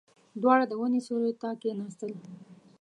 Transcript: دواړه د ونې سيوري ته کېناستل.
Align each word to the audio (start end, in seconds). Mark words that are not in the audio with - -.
دواړه 0.41 0.65
د 0.67 0.73
ونې 0.79 0.99
سيوري 1.05 1.33
ته 1.41 1.49
کېناستل. 1.61 2.11